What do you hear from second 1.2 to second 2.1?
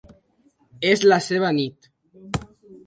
seva nit.